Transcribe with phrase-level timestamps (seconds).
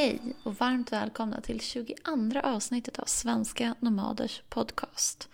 [0.00, 1.94] Hej och varmt välkomna till 22
[2.42, 5.28] avsnittet av Svenska Nomaders podcast.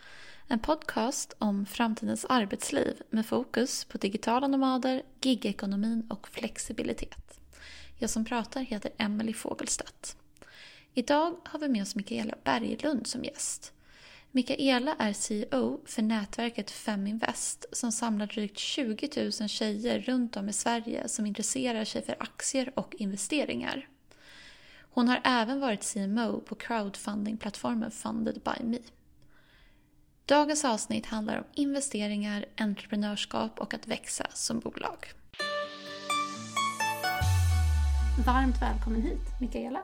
[0.49, 7.41] En podcast om framtidens arbetsliv med fokus på digitala nomader, gigekonomin och flexibilitet.
[7.99, 10.17] Jag som pratar heter Emelie Fogelstedt.
[10.95, 13.73] Idag har vi med oss Mikaela Berglund som gäst.
[14.31, 19.09] Mikaela är CEO för nätverket Feminvest som samlar drygt 20
[19.41, 23.89] 000 tjejer runt om i Sverige som intresserar sig för aktier och investeringar.
[24.97, 28.79] Hon har även varit CMO på crowdfundingplattformen Funded by Me.
[30.27, 35.07] Dagens avsnitt handlar om investeringar, entreprenörskap och att växa som bolag.
[38.27, 39.83] Varmt välkommen hit, Mikaela.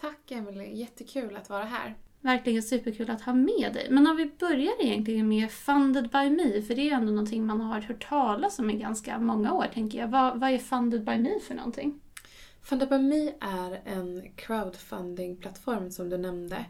[0.00, 1.94] Tack Emelie, jättekul att vara här.
[2.20, 3.86] Verkligen superkul att ha med dig.
[3.90, 7.60] Men om vi börjar egentligen med Funded by Me, för det är ändå någonting man
[7.60, 10.08] har hört talas om i ganska många år, tänker jag.
[10.08, 12.00] Vad, vad är Funded by Me för någonting?
[12.64, 16.64] Fundabami Me är en crowdfunding-plattform som du nämnde.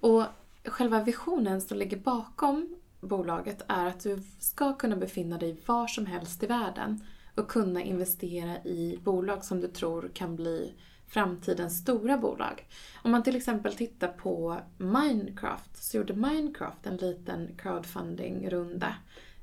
[0.00, 0.24] Och
[0.64, 6.06] själva visionen som ligger bakom bolaget är att du ska kunna befinna dig var som
[6.06, 7.04] helst i världen
[7.34, 10.74] och kunna investera i bolag som du tror kan bli
[11.06, 12.66] framtidens stora bolag.
[13.02, 18.94] Om man till exempel tittar på Minecraft så gjorde Minecraft en liten crowdfunding-runda.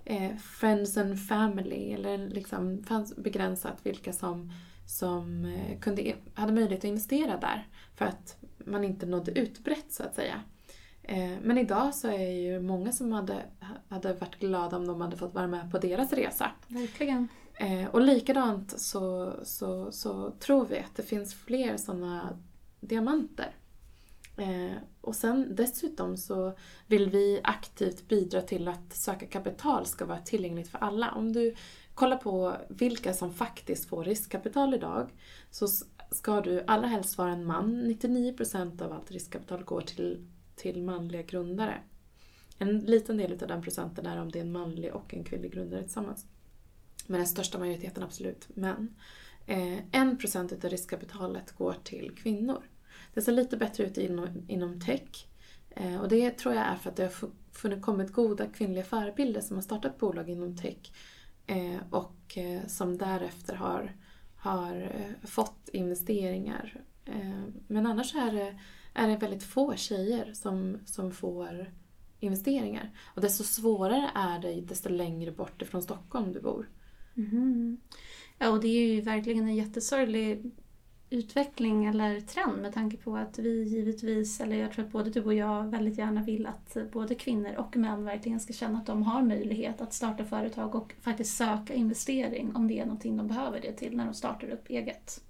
[0.06, 4.52] Eh, Friends and Family, eller liksom fanns begränsat vilka som,
[4.86, 7.68] som eh, kunde, hade möjlighet att investera där.
[7.96, 10.42] För att man inte nådde ut brett så att säga.
[11.04, 13.46] Eh, men idag så är det ju många som hade,
[13.90, 16.52] hade varit glada om de hade fått vara med på deras resa.
[16.68, 17.28] Verkligen.
[17.54, 22.40] Eh, och likadant så, så, så tror vi att det finns fler sådana
[22.80, 23.56] diamanter.
[25.02, 26.54] Och sen dessutom så
[26.88, 31.12] vill vi aktivt bidra till att söka kapital ska vara tillgängligt för alla.
[31.12, 31.56] Om du
[31.96, 35.10] Kolla på vilka som faktiskt får riskkapital idag
[35.52, 35.68] så
[36.12, 37.82] ska du allra helst vara en man.
[37.86, 41.82] 99% av allt riskkapital går till, till manliga grundare.
[42.58, 45.54] En liten del av den procenten är om det är en manlig och en kvinnlig
[45.54, 46.26] grundare tillsammans.
[47.08, 48.96] Men den största majoriteten absolut män.
[49.46, 52.64] Eh, en procent av riskkapitalet går till kvinnor.
[53.14, 55.28] Det ser lite bättre ut inom, inom tech.
[55.70, 59.42] Eh, och det tror jag är för att det har funnits, kommit goda kvinnliga förebilder
[59.42, 60.92] som har startat bolag inom tech
[61.48, 63.96] Eh, och eh, som därefter har,
[64.36, 66.82] har eh, fått investeringar.
[67.68, 68.60] Men annars är det,
[68.94, 71.74] är det väldigt få tjejer som, som får
[72.20, 72.92] investeringar.
[73.16, 76.70] Och desto svårare är det desto längre bort ifrån Stockholm du bor.
[77.18, 77.78] Mm.
[78.38, 80.52] Ja, och det är ju verkligen en jättesorglig
[81.10, 85.24] utveckling eller trend med tanke på att vi givetvis, eller jag tror att både du
[85.24, 89.04] och jag väldigt gärna vill att både kvinnor och män verkligen ska känna att de
[89.04, 93.62] har möjlighet att starta företag och faktiskt söka investering om det är någonting de behöver
[93.62, 95.22] det till när de startar upp eget.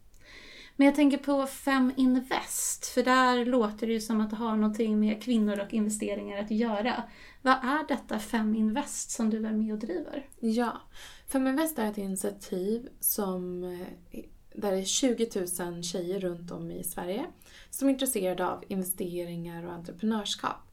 [0.76, 4.56] Men jag tänker på Fem Invest, för där låter det ju som att det har
[4.56, 7.04] någonting med kvinnor och investeringar att göra.
[7.42, 10.28] Vad är detta Fem Invest som du är med och driver?
[10.40, 10.82] Ja,
[11.28, 14.26] Feminvest är ett initiativ som, eh,
[14.58, 15.30] där det är 20
[15.60, 17.26] 000 tjejer runt om i Sverige
[17.70, 20.66] som är intresserade av investeringar och entreprenörskap.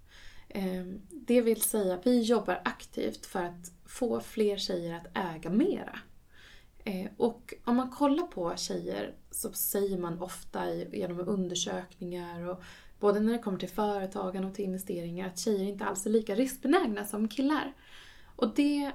[0.48, 5.98] Ehm, det vill säga, vi jobbar aktivt för att få fler tjejer att äga mera.
[6.84, 12.62] Ehm, och om man kollar på tjejer så säger man ofta genom undersökningar och
[13.00, 16.34] både när det kommer till företagen och till investeringar att tjejer inte alls är lika
[16.34, 17.72] riskbenägna som killar.
[18.36, 18.92] Och det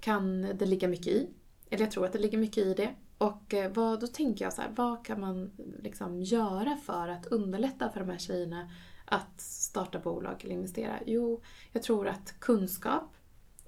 [0.00, 1.30] kan det ligga mycket i.
[1.70, 2.94] Eller jag tror att det ligger mycket i det.
[3.20, 5.50] Och eh, vad, då tänker jag så här, vad kan man
[5.82, 8.70] liksom göra för att underlätta för de här tjejerna
[9.04, 10.98] att starta bolag eller investera?
[11.06, 11.42] Jo,
[11.72, 13.14] jag tror att kunskap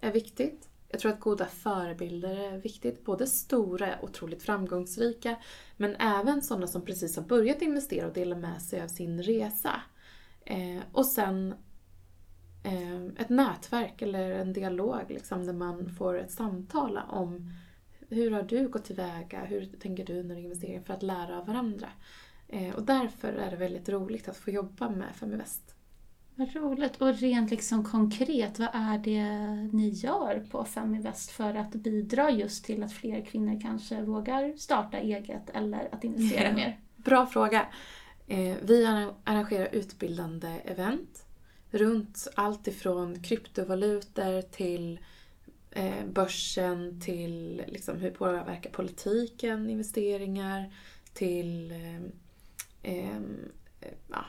[0.01, 0.69] är viktigt.
[0.89, 3.05] Jag tror att goda förebilder är viktigt.
[3.05, 5.37] Både stora, otroligt framgångsrika,
[5.77, 9.81] men även sådana som precis har börjat investera och dela med sig av sin resa.
[10.45, 11.55] Eh, och sen
[12.63, 17.53] eh, ett nätverk eller en dialog liksom, där man får ett samtal om
[18.13, 21.47] hur har du gått tillväga, hur tänker du när du investerar för att lära av
[21.47, 21.89] varandra.
[22.49, 25.75] Eh, och därför är det väldigt roligt att få jobba med Feminvest.
[26.35, 27.03] Vad roligt.
[27.03, 29.25] Och rent liksom konkret, vad är det
[29.73, 34.99] ni gör på Feminvest för att bidra just till att fler kvinnor kanske vågar starta
[34.99, 36.55] eget eller att investera ja.
[36.55, 36.81] mer?
[36.97, 37.67] Bra fråga.
[38.27, 38.87] Eh, vi
[39.25, 41.25] arrangerar utbildande event
[41.71, 45.01] runt allt ifrån kryptovalutor till
[45.73, 50.75] eh, börsen till liksom hur påverkar politiken investeringar
[51.13, 52.03] till eh,
[52.83, 53.21] eh,
[54.09, 54.25] ja,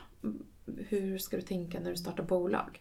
[0.88, 2.80] hur ska du tänka när du startar bolag?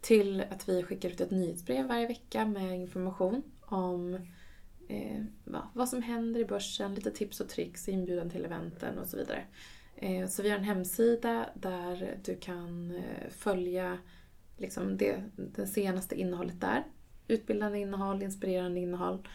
[0.00, 4.14] Till att vi skickar ut ett nyhetsbrev varje vecka med information om
[4.88, 5.24] eh,
[5.72, 9.44] vad som händer i börsen, lite tips och tricks, inbjudan till eventen och så vidare.
[9.96, 13.98] Eh, så vi har en hemsida där du kan eh, följa
[14.56, 16.84] liksom det, det senaste innehållet där.
[17.28, 19.28] Utbildande innehåll, inspirerande innehåll.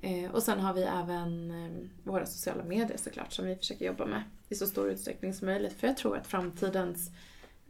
[0.00, 4.06] Eh, och sen har vi även eh, våra sociala medier såklart som vi försöker jobba
[4.06, 5.72] med i så stor utsträckning som möjligt.
[5.72, 7.10] För jag tror att framtidens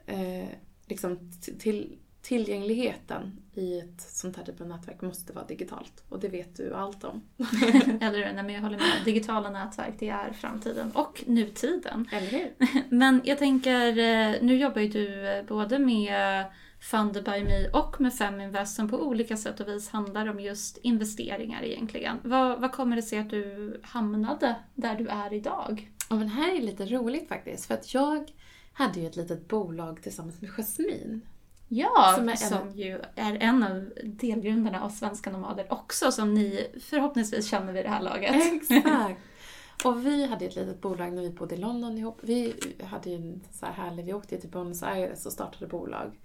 [0.07, 0.49] eh,
[0.87, 6.05] liksom till, tillgängligheten i ett sånt här typ av nätverk måste vara digitalt.
[6.09, 7.23] Och det vet du allt om.
[8.01, 8.33] Eller hur?
[8.33, 9.05] Nej, men jag håller med.
[9.05, 10.91] Digitala nätverk, det är framtiden.
[10.95, 12.09] Och nutiden.
[12.13, 12.55] Eller hur?
[12.89, 16.45] Men jag tänker, eh, nu jobbar ju du både med
[16.83, 20.77] Funded by Me och med Feminvest som på olika sätt och vis handlar om just
[20.77, 22.19] investeringar egentligen.
[22.25, 25.91] Vad, vad kommer det sig att du hamnade där du är idag?
[26.11, 27.65] Ja, men här är lite roligt faktiskt.
[27.67, 28.33] För att jag
[28.73, 31.21] hade ju ett litet bolag tillsammans med Jasmine.
[31.69, 36.35] Ja, Som som, är en- ju är en av delgrundarna av Svenska Nomader också, som
[36.35, 38.53] ni förhoppningsvis känner vid det här laget.
[38.53, 39.21] Exakt.
[39.85, 42.19] Och vi hade ett litet bolag när vi bodde i London ihop.
[42.23, 46.19] Vi hade ju en så här härlig, vi åkte till Buenos Aires och startade bolag.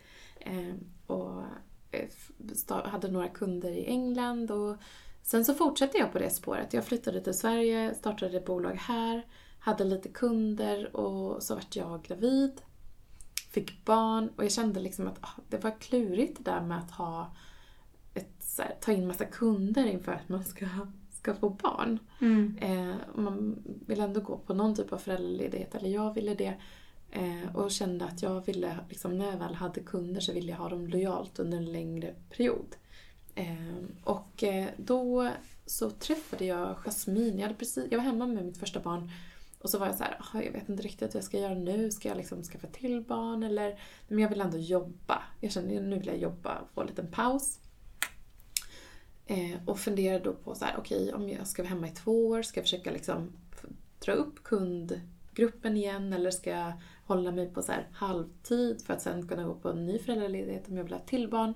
[0.47, 0.75] Eh,
[1.07, 1.44] och
[1.91, 4.77] eh, hade några kunder i England och
[5.21, 6.73] sen så fortsatte jag på det spåret.
[6.73, 9.25] Jag flyttade till Sverige, startade ett bolag här,
[9.59, 12.61] hade lite kunder och så vart jag gravid.
[13.51, 16.91] Fick barn och jag kände liksom att ah, det var klurigt det där med att
[16.91, 17.35] ha
[18.13, 20.65] ett, här, ta in massa kunder inför att man ska,
[21.11, 21.99] ska få barn.
[22.21, 22.57] Mm.
[22.61, 26.53] Eh, man vill ändå gå på någon typ av föräldraledighet, eller jag ville det.
[27.18, 30.58] Eh, och kände att jag ville, liksom, när jag väl hade kunder så ville jag
[30.58, 32.75] ha dem lojalt under en längre period.
[33.36, 35.31] Eh, och eh, då
[35.66, 37.42] så träffade jag Jasmine.
[37.42, 39.12] Jag, precis, jag var hemma med mitt första barn
[39.62, 41.54] och så var jag så här, ah, jag vet inte riktigt vad jag ska göra
[41.54, 41.92] nu.
[41.92, 43.80] Ska jag liksom skaffa till barn eller?
[44.08, 45.24] Men jag vill ändå jobba.
[45.42, 47.60] Jag kände nu vill jag jobba och få en liten paus.
[49.25, 52.28] Eh, och funderade då på så här, okej om jag ska vara hemma i två
[52.28, 53.31] år, ska jag försöka liksom
[54.00, 55.02] dra upp kund
[55.38, 56.74] gruppen igen eller ska jag
[57.06, 60.68] hålla mig på så här halvtid för att sen kunna gå på en ny föräldraledighet
[60.68, 61.54] om jag vill ha ett till barn.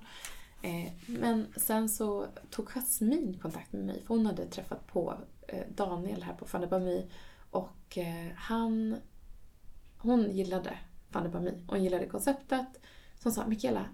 [0.62, 5.14] Eh, men sen så tog Jasmine kontakt med mig för hon hade träffat på
[5.48, 7.06] eh, Daniel här på Fanny
[7.50, 8.96] och eh, han,
[9.98, 10.78] hon gillade
[11.10, 12.68] Fannebami och hon gillade konceptet.
[13.18, 13.86] Så hon sa, Mikaela,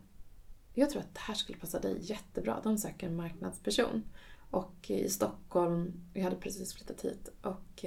[0.75, 2.61] jag tror att det här skulle passa dig jättebra.
[2.63, 4.03] De söker en marknadsperson.
[4.51, 7.29] Och i Stockholm, jag hade precis flyttat hit.
[7.43, 7.85] Och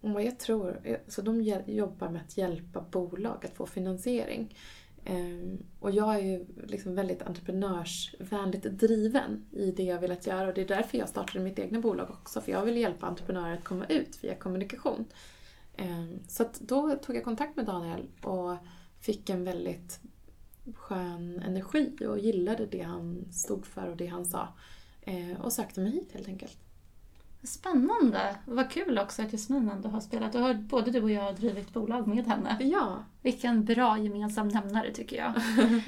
[0.00, 0.80] och vad jag tror...
[0.84, 4.54] Eh, så de jobbar med att hjälpa bolag att få finansiering.
[5.04, 10.48] Ehm, och jag är ju liksom väldigt entreprenörsvänligt driven i det jag velat göra.
[10.48, 12.40] Och det är därför jag startade mitt egna bolag också.
[12.40, 15.04] För jag vill hjälpa entreprenörer att komma ut via kommunikation.
[15.76, 18.56] Ehm, så att då tog jag kontakt med Daniel och
[19.00, 20.00] fick en väldigt
[20.74, 24.48] skön energi och gillade det han stod för och det han sa.
[25.02, 26.58] Ehm, och sökte mig hit helt enkelt.
[27.42, 28.36] Spännande!
[28.44, 30.34] Vad kul också att Jasmin ändå har spelat.
[30.34, 32.56] Och har både du och jag har drivit bolag med henne.
[32.60, 33.04] Ja.
[33.22, 35.32] Vilken bra gemensam nämnare tycker jag.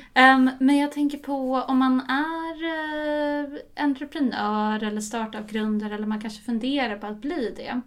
[0.14, 6.42] Ehm, men jag tänker på om man är uh, entreprenör eller startup-grundare eller man kanske
[6.42, 7.80] funderar på att bli det.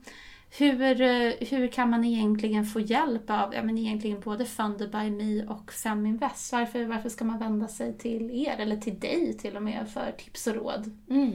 [0.58, 5.12] Hur, eh, hur kan man egentligen få hjälp av ja, men egentligen både Funded by
[5.12, 6.52] Me och Feminvest?
[6.52, 10.12] Varför, varför ska man vända sig till er eller till dig till och med för
[10.12, 11.00] tips och råd?
[11.10, 11.34] Mm.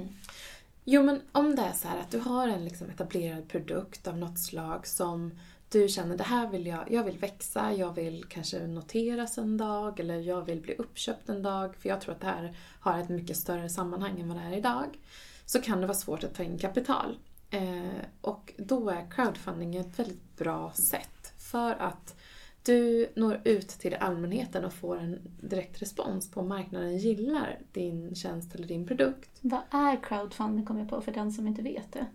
[0.85, 4.19] Jo men om det är så här att du har en liksom etablerad produkt av
[4.19, 8.67] något slag som du känner det här vill jag, jag vill växa, jag vill kanske
[8.67, 12.27] noteras en dag eller jag vill bli uppköpt en dag för jag tror att det
[12.27, 14.99] här har ett mycket större sammanhang än vad det är idag.
[15.47, 17.19] Så kan det vara svårt att ta in kapital.
[17.51, 22.20] Eh, och då är crowdfunding ett väldigt bra sätt för att
[22.63, 28.15] du når ut till allmänheten och får en direkt respons på om marknaden gillar din
[28.15, 29.31] tjänst eller din produkt.
[29.41, 32.07] Vad är crowdfunding kommer jag på för den som inte vet det?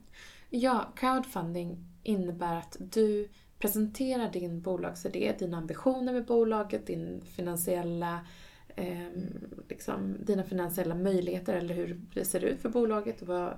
[0.49, 8.19] Ja, crowdfunding innebär att du presenterar din bolagsidé, dina ambitioner med bolaget, din finansiella,
[8.67, 9.07] eh,
[9.69, 13.53] liksom, dina finansiella möjligheter eller hur det ser ut för bolaget och vad,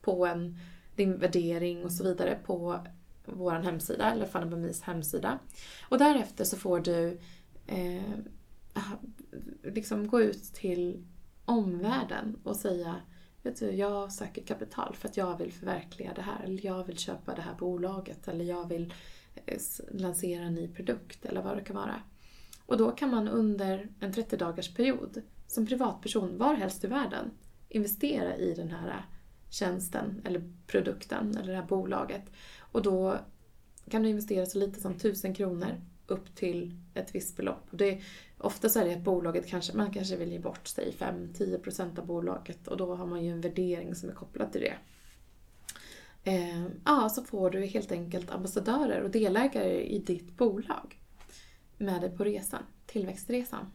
[0.00, 0.56] på en,
[0.96, 2.86] din värdering och så vidare på
[3.32, 5.38] vår hemsida, eller Fanabamis hemsida.
[5.88, 7.18] Och därefter så får du
[7.66, 8.18] eh,
[9.62, 11.04] liksom gå ut till
[11.44, 12.96] omvärlden och säga
[13.42, 16.44] Vet du, jag söker kapital för att jag vill förverkliga det här.
[16.44, 18.28] Eller jag vill köpa det här bolaget.
[18.28, 18.94] Eller jag vill
[19.46, 19.58] eh,
[19.90, 21.24] lansera en ny produkt.
[21.24, 22.02] Eller vad det kan vara.
[22.66, 27.30] Och då kan man under en 30 dagars period som privatperson varhelst i världen
[27.68, 29.04] investera i den här
[29.50, 32.22] tjänsten eller produkten eller det här bolaget.
[32.58, 33.18] Och då
[33.90, 37.66] kan du investera så lite som 1000 kronor upp till ett visst belopp.
[37.70, 38.00] Och det,
[38.38, 42.06] ofta så är det att bolaget kanske, man kanske vill ge bort sig 5-10% av
[42.06, 44.74] bolaget och då har man ju en värdering som är kopplad till det.
[46.24, 51.00] eh, ja, så får du helt enkelt ambassadörer och delägare i ditt bolag
[51.78, 53.66] med dig på resan, tillväxtresan.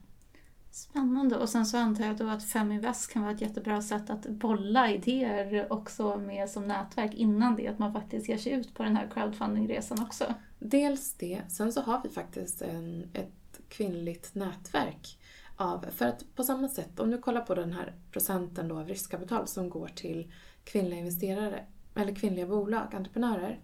[0.76, 1.38] Spännande.
[1.38, 4.92] Och sen så antar jag då att Feminvest kan vara ett jättebra sätt att bolla
[4.92, 8.96] idéer också med som nätverk innan det att man faktiskt ger sig ut på den
[8.96, 10.34] här crowdfundingresan också.
[10.60, 15.20] Dels det, sen så har vi faktiskt en, ett kvinnligt nätverk
[15.56, 18.88] av, för att på samma sätt, om du kollar på den här procenten då av
[18.88, 20.32] riskkapital som går till
[20.64, 21.66] kvinnliga investerare,
[21.96, 23.60] eller kvinnliga bolag, entreprenörer,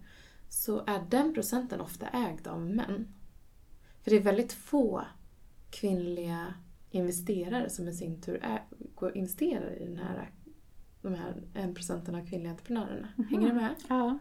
[0.48, 3.14] så är den procenten ofta ägd av män.
[4.02, 5.04] För det är väldigt få
[5.70, 6.54] kvinnliga
[6.92, 8.62] investerare som i sin tur är,
[8.94, 10.30] går, investerar i den här,
[11.02, 13.08] de här en procenten av kvinnliga entreprenörerna.
[13.18, 13.28] Mm.
[13.30, 13.74] Hänger du med?
[13.88, 14.18] Ja.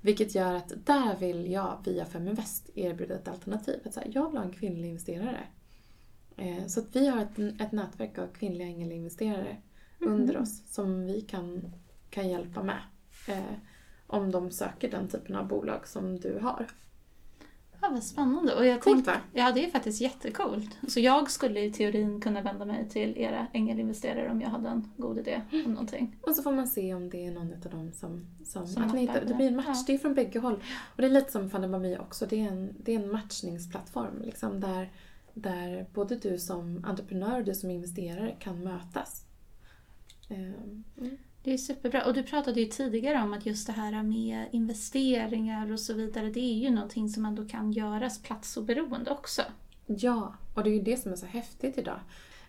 [0.00, 3.80] Vilket gör att där vill jag via Feminvest erbjuda ett alternativ.
[3.84, 5.46] Att så här, jag vill ha en kvinnlig investerare.
[6.36, 9.56] Eh, så att vi har ett, ett nätverk av kvinnliga ängelinvesterare
[10.00, 10.12] mm.
[10.12, 11.72] under oss som vi kan,
[12.10, 12.80] kan hjälpa med.
[13.28, 13.54] Eh,
[14.06, 16.66] om de söker den typen av bolag som du har.
[17.82, 18.54] Ja, vad spännande.
[18.54, 19.22] Och jag Coolt tänk, va?
[19.32, 20.78] Ja, det är faktiskt jättecoolt.
[20.88, 24.92] Så jag skulle i teorin kunna vända mig till era ängelinvesterare om jag hade en
[24.96, 26.16] god idé om någonting.
[26.22, 28.26] Och så får man se om det är någon av dem som...
[28.44, 29.84] som, Som att ni hittar, det blir en match, Ja.
[29.86, 30.54] det är från bägge håll.
[30.94, 34.22] Och det är lite som Fanny också, det är en, det är en matchningsplattform.
[34.22, 34.92] Liksom, där,
[35.34, 39.24] där både du som entreprenör och du som investerare kan mötas.
[40.28, 41.16] Ehm, mm.
[41.42, 42.06] Det är superbra.
[42.06, 46.30] Och du pratade ju tidigare om att just det här med investeringar och så vidare,
[46.30, 49.42] det är ju någonting som ändå kan göras platsoberoende också.
[49.86, 52.00] Ja, och det är ju det som är så häftigt idag.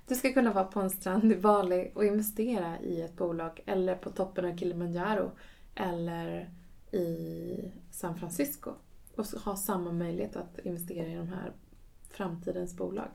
[0.07, 3.95] Du ska kunna vara på en strand i Bali och investera i ett bolag eller
[3.95, 5.31] på toppen av Kilimanjaro
[5.75, 6.50] eller
[6.91, 8.71] i San Francisco
[9.15, 11.51] och ha samma möjlighet att investera i de här
[12.10, 13.10] framtidens bolag.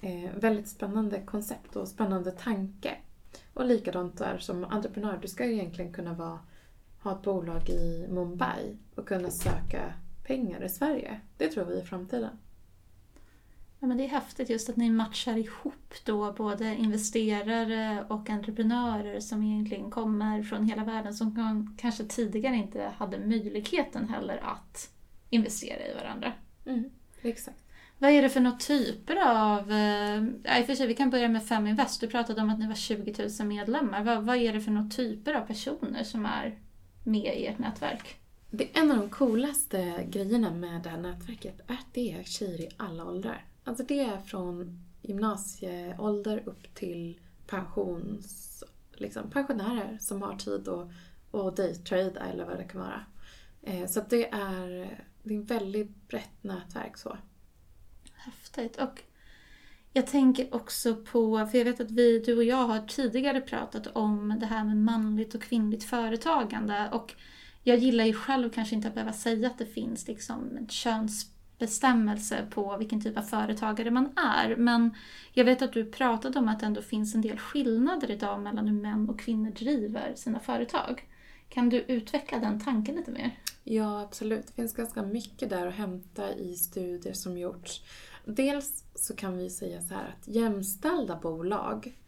[0.00, 2.96] Eh, väldigt spännande koncept och spännande tanke.
[3.54, 6.38] Och likadant där som entreprenör, du ska egentligen kunna vara,
[7.02, 9.92] ha ett bolag i Mumbai och kunna söka
[10.26, 11.20] pengar i Sverige.
[11.36, 12.38] Det tror vi är framtiden.
[13.82, 19.20] Ja, men det är häftigt just att ni matchar ihop då både investerare och entreprenörer
[19.20, 24.90] som egentligen kommer från hela världen som kan- kanske tidigare inte hade möjligheten heller att
[25.30, 26.32] investera i varandra.
[26.66, 26.90] Mm,
[27.22, 27.59] exakt.
[28.02, 29.72] Vad är det för några typer av...
[29.72, 32.00] eh, Ja, i och för sig, vi kan börja med Feminvest.
[32.00, 34.04] Du pratade om att ni var 20 000 medlemmar.
[34.04, 36.58] Vad, vad är det för några typer av personer som är
[37.04, 38.16] med i ert nätverk?
[38.50, 42.22] Det är en av de coolaste grejerna med det här nätverket är att det är
[42.22, 43.44] tjejer i alla åldrar.
[43.64, 50.88] Alltså det är från gymnasieålder upp till pensions, liksom pensionärer som har tid att,
[51.34, 53.04] att daytrada eller vad det kan vara.
[53.62, 54.68] Eh, så det är,
[55.22, 57.16] det är ett väldigt brett nätverk så.
[58.24, 58.76] Häftigt.
[58.76, 59.02] Och
[59.92, 63.86] jag tänker också på, för jag vet att vi, du och jag har tidigare pratat
[63.86, 66.88] om det här med manligt och kvinnligt företagande.
[66.92, 67.14] Och
[67.62, 72.46] jag gillar ju själv kanske inte att behöva säga att det finns liksom en könsbestämmelse
[72.50, 74.56] på vilken typ av företagare man är.
[74.56, 74.94] Men
[75.32, 78.68] jag vet att du pratade om att det ändå finns en del skillnader idag mellan
[78.68, 81.08] hur män och kvinnor driver sina företag.
[81.48, 83.38] Kan du utveckla den tanken lite mer?
[83.72, 84.46] Ja, absolut.
[84.46, 87.82] Det finns ganska mycket där att hämta i studier som gjorts.
[88.24, 91.98] Dels så kan vi säga så här att jämställda bolag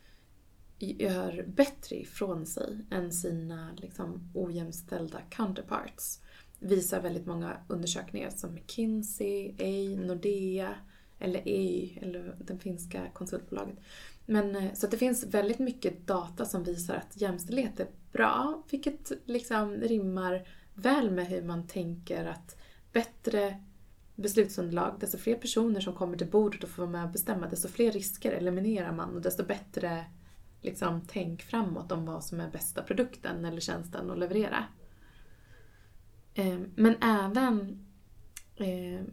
[0.79, 6.21] gör bättre ifrån sig än sina liksom, ojämställda counterparts.
[6.59, 10.75] Visar väldigt många undersökningar som McKinsey, A, Nordea
[11.19, 13.79] eller A, eller det finska konsultbolaget.
[14.27, 18.63] Men, eh, så att det finns väldigt mycket data som visar att jämställdhet är bra,
[18.71, 22.57] vilket liksom rimmar väl med hur man tänker att
[22.93, 23.63] bättre
[24.15, 27.69] beslutsunderlag, desto fler personer som kommer till bordet och får vara med och bestämma, desto
[27.69, 30.05] fler risker eliminerar man och desto bättre
[30.63, 34.65] liksom, tänk framåt om vad som är bästa produkten eller tjänsten att leverera.
[36.35, 37.87] Ehm, men även
[38.57, 39.05] eh,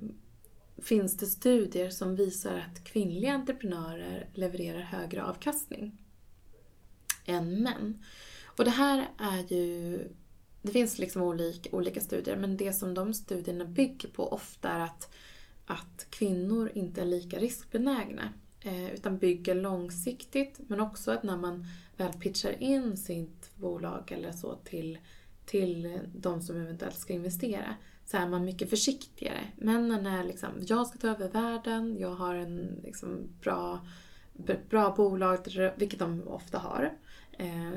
[0.78, 6.02] finns det studier som visar att kvinnliga entreprenörer levererar högre avkastning
[7.26, 8.04] än män.
[8.46, 10.08] Och det här är ju...
[10.62, 14.80] Det finns liksom olika, olika studier men det som de studierna bygger på ofta är
[14.80, 15.14] att,
[15.66, 21.66] att kvinnor inte är lika riskbenägna eh, utan bygger långsiktigt men också att när man
[21.98, 24.98] väl pitchar in sitt bolag eller så till,
[25.46, 27.76] till de som eventuellt ska investera
[28.06, 29.44] så är man mycket försiktigare.
[29.56, 33.88] Männen är liksom, jag ska ta över världen, jag har en liksom bra,
[34.70, 35.38] bra bolag,
[35.76, 36.94] vilket de ofta har.
[37.32, 37.72] Eh,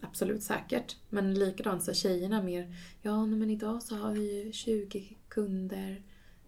[0.00, 0.96] absolut säkert.
[1.08, 6.02] Men likadant så är tjejerna mer, ja men idag så har vi ju 20 kunder.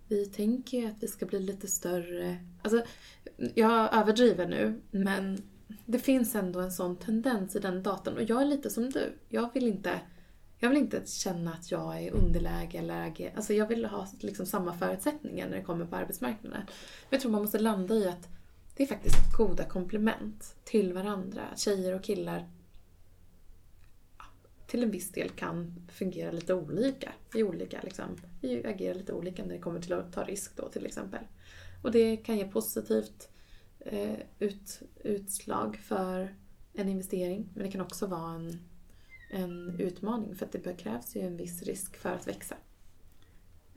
[0.09, 2.37] Vi tänker ju att vi ska bli lite större.
[2.63, 2.85] Alltså,
[3.55, 5.43] jag överdriver nu, men
[5.87, 8.17] det finns ändå en sån tendens i den datan.
[8.17, 9.13] Och jag är lite som du.
[9.29, 10.01] Jag vill inte
[10.59, 14.47] jag vill inte känna att jag är underläge eller ager, alltså jag vill ha liksom
[14.47, 16.61] samma förutsättningar när det kommer på arbetsmarknaden.
[16.61, 16.67] Men
[17.11, 18.29] jag tror man måste landa i att
[18.77, 21.43] det är faktiskt goda komplement till varandra.
[21.57, 22.49] Tjejer och killar
[24.67, 27.13] till en viss del kan fungera lite olika.
[27.35, 30.69] I olika liksom, vi agerar lite olika när det kommer till att ta risk då
[30.69, 31.21] till exempel.
[31.83, 33.29] Och det kan ge positivt
[33.79, 36.37] eh, ut, utslag för
[36.73, 38.61] en investering men det kan också vara en,
[39.31, 42.57] en utmaning för att det krävs ju en viss risk för att växa.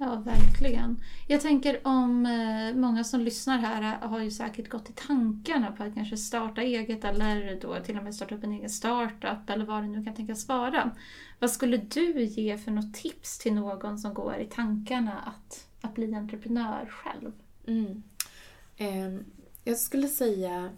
[0.02, 1.04] Ja, verkligen.
[1.28, 5.72] Jag tänker om eh, många som lyssnar här eh, har ju säkert gått i tankarna
[5.72, 9.50] på att kanske starta eget eller då till och med starta upp en egen startup
[9.50, 10.92] eller vad det nu kan tänkas vara.
[11.40, 15.96] Vad skulle du ge för något tips till någon som går i tankarna att, att
[15.96, 17.32] bli entreprenör själv?
[17.68, 18.04] Mm.
[18.78, 19.26] Eh,
[19.64, 20.70] jag skulle säga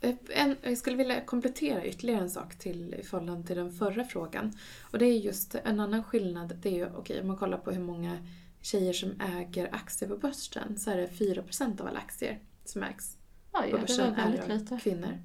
[0.00, 4.52] en, jag skulle vilja komplettera ytterligare en sak till i förhållande till den förra frågan.
[4.80, 6.56] Och det är just en annan skillnad.
[6.62, 8.18] Det är ju, okej om man kollar på hur många
[8.60, 13.16] tjejer som äger aktier på börsen så är det 4% av alla aktier som ägs
[13.52, 15.18] Oj, på börsen är av kvinnor.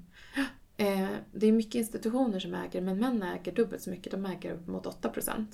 [0.77, 4.11] Eh, det är mycket institutioner som äger men män äger dubbelt så mycket.
[4.11, 5.45] De äger upp mot 8%.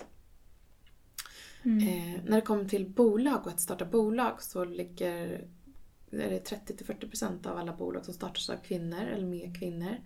[1.63, 1.87] Mm.
[1.87, 5.47] Eh, när det kommer till bolag och att starta bolag så ligger
[6.11, 9.97] är det 30-40% av alla bolag som startas av kvinnor eller med kvinnor.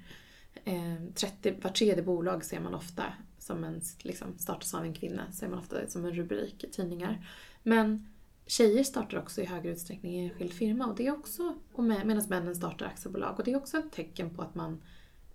[0.65, 3.03] Ehm, 30, var tredje bolag ser man ofta
[3.39, 7.25] som en, liksom, startas av en kvinna, ser man ofta som en rubrik i tidningar.
[7.63, 8.07] Men
[8.45, 12.05] tjejer startar också i högre utsträckning i enskild firma och det är också, och med,
[12.05, 13.39] medan männen startar aktiebolag.
[13.39, 14.81] Och det är också ett tecken på att man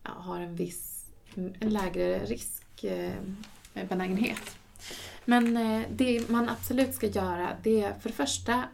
[0.03, 4.39] ja, har en viss, en lägre riskbenägenhet.
[4.39, 4.45] Eh,
[5.25, 8.65] Men eh, det man absolut ska göra, det är för det första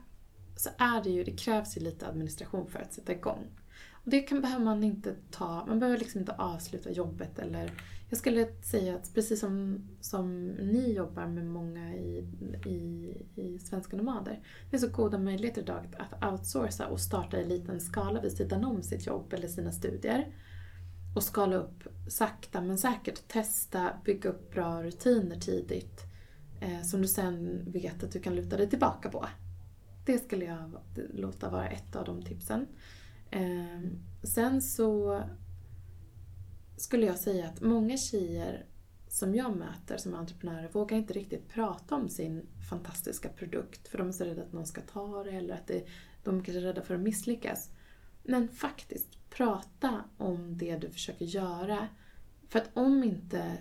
[0.62, 3.46] så är det ju, det krävs ju lite administration för att sätta igång.
[3.92, 7.72] Och det kan, behöver man inte ta, man behöver liksom inte avsluta jobbet eller
[8.12, 12.26] jag skulle säga att precis som, som ni jobbar med många i,
[12.66, 17.48] i, i Svenska Nomader, det är så goda möjligheter idag att outsourca och starta i
[17.48, 20.34] liten skala vid sidan om sitt jobb eller sina studier.
[21.14, 26.00] Och skala upp sakta men säkert, testa, bygga upp bra rutiner tidigt
[26.60, 29.26] eh, som du sen vet att du kan luta dig tillbaka på.
[30.04, 30.80] Det skulle jag
[31.14, 32.66] låta vara ett av de tipsen.
[33.30, 35.22] Ehm, sen så
[36.76, 38.66] skulle jag säga att många tjejer
[39.08, 44.08] som jag möter som entreprenörer vågar inte riktigt prata om sin fantastiska produkt för de
[44.08, 45.86] är så rädda att någon ska ta det eller att det,
[46.24, 47.70] de kanske är rädda för att misslyckas.
[48.22, 51.88] Men faktiskt, prata om det du försöker göra.
[52.48, 53.58] För att om inte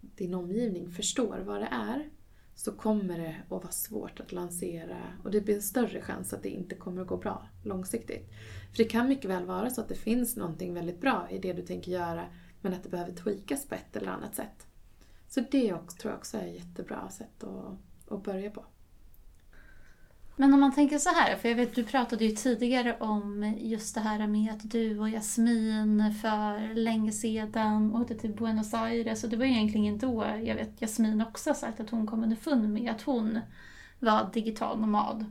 [0.00, 2.10] din omgivning förstår vad det är
[2.54, 6.42] så kommer det att vara svårt att lansera och det blir en större chans att
[6.42, 8.30] det inte kommer att gå bra långsiktigt.
[8.70, 11.52] För det kan mycket väl vara så att det finns någonting väldigt bra i det
[11.52, 12.24] du tänker göra
[12.60, 14.66] men att det behöver tweakas på ett eller annat sätt.
[15.28, 18.64] Så det också, tror jag också är ett jättebra sätt att, att börja på.
[20.36, 23.94] Men om man tänker så här, för jag vet du pratade ju tidigare om just
[23.94, 29.30] det här med att du och Jasmin för länge sedan åkte till Buenos Aires och
[29.30, 33.02] det var egentligen då jag vet Jasmin också sagt att hon kom underfund med att
[33.02, 33.40] hon
[33.98, 35.24] var digital nomad.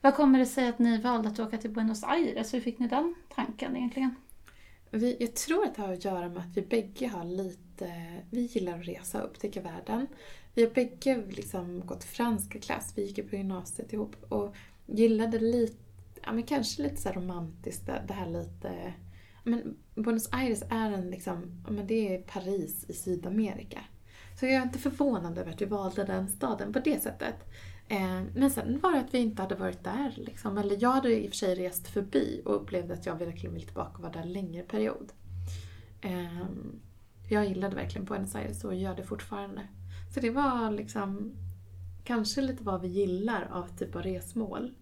[0.00, 2.54] Vad kommer det sig att ni valde att åka till Buenos Aires?
[2.54, 4.14] Hur fick ni den tanken egentligen?
[4.90, 7.92] Vi, jag tror att det har att göra med att vi bägge har lite,
[8.30, 10.06] vi gillar att resa och upptäcka världen.
[10.56, 14.54] Vi har bägge liksom gått franska klass, vi gick ju på gymnasiet ihop och
[14.86, 15.76] gillade lite,
[16.22, 18.94] ja men kanske lite så romantiskt, det här lite
[19.46, 23.80] men Buenos Aires är en liksom, ja men det är Paris i Sydamerika.
[24.40, 27.34] Så jag är inte förvånad över att vi valde den staden på det sättet.
[27.88, 30.12] Eh, men sen var det att vi inte hade varit där.
[30.16, 30.58] Liksom.
[30.58, 33.66] Eller jag hade i och för sig rest förbi och upplevde att jag verkligen ville
[33.66, 35.12] tillbaka och vara där en längre period.
[36.00, 36.80] Ehm,
[37.28, 39.62] jag gillade verkligen Buenos Aires och gör det fortfarande.
[40.16, 41.32] Så det var liksom
[42.04, 44.74] kanske lite vad vi gillar av typ av resmål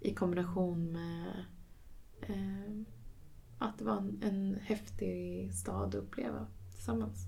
[0.00, 1.44] i kombination med
[2.22, 2.86] eh,
[3.58, 7.26] att det var en, en häftig stad att uppleva tillsammans.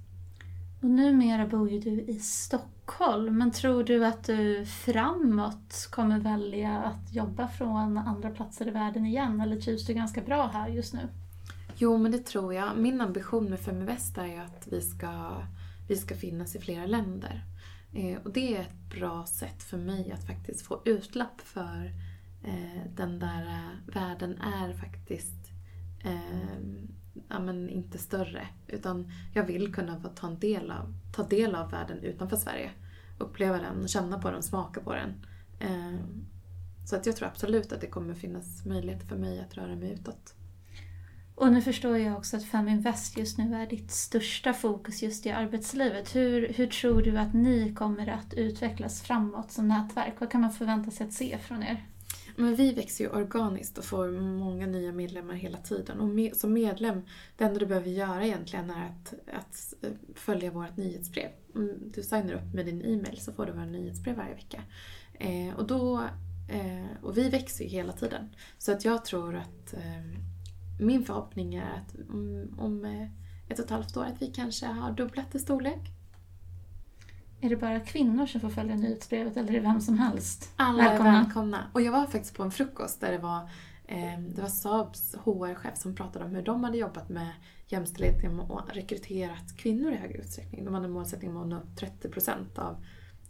[0.83, 6.79] Och numera bor ju du i Stockholm, men tror du att du framåt kommer välja
[6.79, 10.95] att jobba från andra platser i världen igen, eller trivs du ganska bra här just
[10.95, 11.09] nu?
[11.77, 12.79] Jo, men det tror jag.
[12.79, 15.43] Min ambition med Feminvest är ju att vi ska,
[15.89, 17.45] vi ska finnas i flera länder.
[17.93, 21.93] Eh, och det är ett bra sätt för mig att faktiskt få utlapp för
[22.45, 25.51] eh, den där eh, världen är faktiskt
[26.05, 26.59] eh,
[27.29, 28.49] ja, men inte större.
[28.67, 32.71] Utan jag vill kunna få ta, en del av, ta del av världen utanför Sverige.
[33.19, 35.27] Uppleva den, känna på den, smaka på den.
[35.59, 36.01] Eh,
[36.85, 39.93] så att jag tror absolut att det kommer finnas möjlighet för mig att röra mig
[39.93, 40.35] utåt.
[41.35, 45.31] Och nu förstår jag också att Feminvest just nu är ditt största fokus just i
[45.31, 46.15] arbetslivet.
[46.15, 50.15] Hur, hur tror du att ni kommer att utvecklas framåt som nätverk?
[50.19, 51.87] Vad kan man förvänta sig att se från er?
[52.37, 56.01] Men vi växer ju organiskt och får många nya medlemmar hela tiden.
[56.01, 57.03] Och med, som medlem,
[57.37, 59.75] det enda du behöver göra egentligen är att, att
[60.15, 61.31] följa vårt nyhetsbrev.
[61.55, 64.63] Om du signar upp med din e-mail så får du våra nyhetsbrev varje vecka.
[65.15, 66.01] Eh, och, då,
[66.49, 68.29] eh, och vi växer ju hela tiden.
[68.59, 70.32] Så att jag tror att eh,
[70.83, 73.09] min förhoppning är att om, om eh,
[73.49, 75.91] ett och ett halvt år att vi kanske har dubblat i storlek.
[77.41, 80.51] Är det bara kvinnor som får följa nyhetsbrevet eller är det vem som helst?
[80.57, 81.11] Alla välkomna.
[81.11, 81.71] är välkomna.
[81.73, 83.39] Och jag var faktiskt på en frukost där det var,
[83.85, 87.33] eh, det var Saabs HR-chef som pratade om hur de hade jobbat med
[87.69, 90.65] jämställdhet och rekryterat kvinnor i högre utsträckning.
[90.65, 92.85] De hade målsättningen att nå 30% av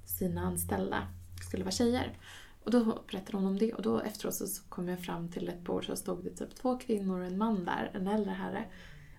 [0.04, 0.98] sina anställda
[1.40, 2.18] skulle vara tjejer.
[2.64, 5.64] Och då berättade hon om det och då efteråt så kom jag fram till ett
[5.64, 8.64] bord så stod det typ två kvinnor och en man där, en äldre herre.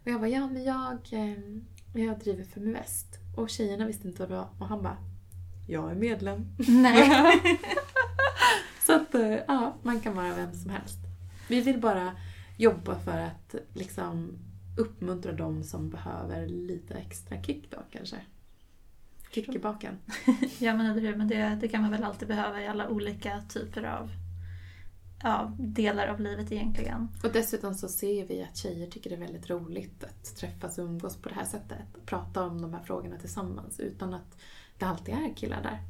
[0.04, 3.08] Och jag bara, ja men jag, eh, jag driver Feminvest.
[3.38, 4.98] Och tjejerna visste inte vad det var och han bara,
[5.68, 6.46] jag är medlem.
[6.68, 7.42] Nej.
[8.86, 10.98] så att, eh, ja, man kan vara vem som helst.
[11.50, 12.12] Vi vill bara
[12.58, 14.38] jobba för att liksom
[14.78, 18.18] uppmuntra de som behöver lite extra kick då kanske.
[19.34, 20.00] Kick i baken.
[20.60, 23.42] ja men eller hur, men det, det kan man väl alltid behöva i alla olika
[23.42, 24.12] typer av
[25.24, 27.08] ja, delar av livet egentligen.
[27.24, 30.86] Och dessutom så ser vi att tjejer tycker det är väldigt roligt att träffas och
[30.86, 31.98] umgås på det här sättet.
[31.98, 34.38] Och prata om de här frågorna tillsammans utan att
[34.78, 35.82] det alltid är killar där.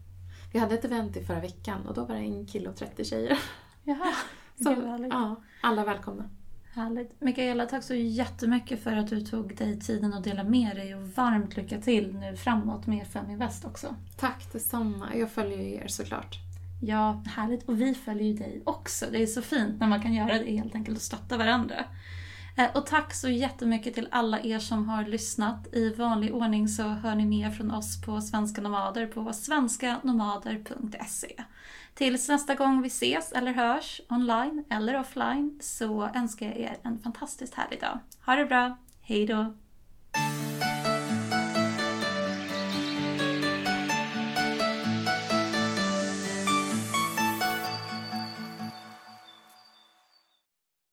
[0.54, 3.06] Vi hade ett event i förra veckan och då var det en kille och 30
[3.06, 3.40] tjejer.
[3.84, 4.14] Jaha,
[4.64, 6.30] så, ja, alla välkomna.
[6.76, 7.22] Härligt.
[7.22, 11.02] Mikaela, tack så jättemycket för att du tog dig tiden att dela med dig och
[11.02, 13.96] varmt lycka till nu framåt med Feminvest också.
[14.18, 15.16] Tack detsamma.
[15.16, 16.40] Jag följer ju er såklart.
[16.82, 17.70] Ja, härligt.
[17.70, 19.06] Och vi följer ju dig också.
[19.12, 21.86] Det är så fint när man kan göra det helt enkelt och stötta varandra.
[22.56, 25.74] Eh, och tack så jättemycket till alla er som har lyssnat.
[25.74, 31.44] I vanlig ordning så hör ni mer från oss på Svenska Nomader på svenskanomader.se.
[31.94, 37.00] Tills nästa gång vi ses eller hörs online eller offline så önskar jag er en
[37.00, 38.00] fantastiskt härlig dag.
[38.26, 38.78] Ha det bra.
[39.02, 39.54] Hej då!